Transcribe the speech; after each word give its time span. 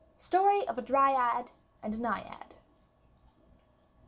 Story 0.17 0.67
of 0.67 0.79
a 0.79 0.81
Dryad 0.81 1.51
and 1.83 1.93
a 1.93 1.97
Naiad. 1.99 2.55